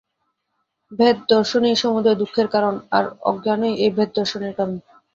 [0.91, 4.75] ভেদ-দর্শনই সমুদয় দুঃখের কারণ, আর অজ্ঞানই এই ভেদ-দর্শনের কারণ।